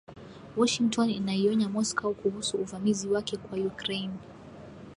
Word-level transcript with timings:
Washington 0.57 1.09
inaionya 1.09 1.67
Moscow 1.69 2.13
kuhusu 2.13 2.57
uvamizi 2.57 3.07
wake 3.07 3.37
kwa 3.37 3.57
Ukraine 3.59 4.13